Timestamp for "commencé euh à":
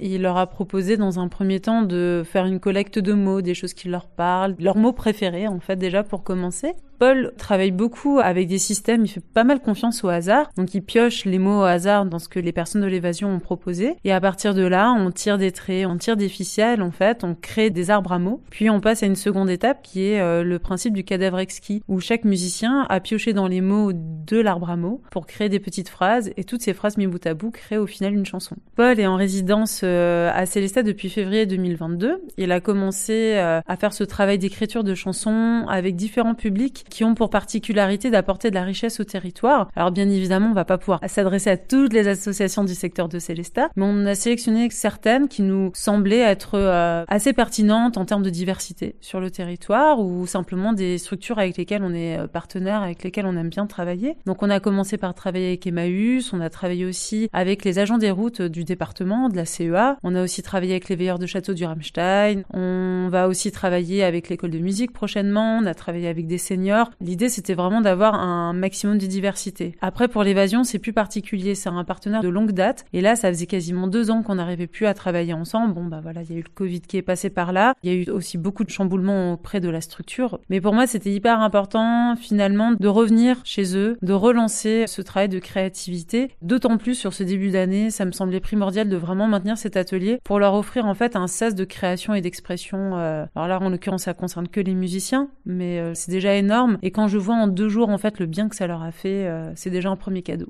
32.60-33.76